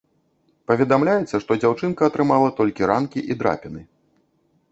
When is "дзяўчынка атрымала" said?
1.61-2.49